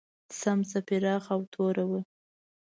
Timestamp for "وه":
1.89-2.01